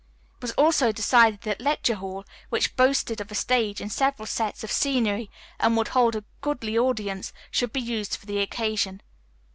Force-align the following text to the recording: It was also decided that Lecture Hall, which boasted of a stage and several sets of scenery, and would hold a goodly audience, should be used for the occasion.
It 0.37 0.41
was 0.41 0.51
also 0.53 0.91
decided 0.91 1.41
that 1.41 1.61
Lecture 1.61 1.93
Hall, 1.93 2.25
which 2.49 2.75
boasted 2.75 3.21
of 3.21 3.29
a 3.31 3.35
stage 3.35 3.79
and 3.79 3.91
several 3.91 4.25
sets 4.25 4.63
of 4.63 4.71
scenery, 4.71 5.29
and 5.59 5.77
would 5.77 5.89
hold 5.89 6.15
a 6.15 6.23
goodly 6.41 6.75
audience, 6.75 7.31
should 7.51 7.71
be 7.71 7.81
used 7.81 8.15
for 8.15 8.25
the 8.25 8.39
occasion. 8.39 9.03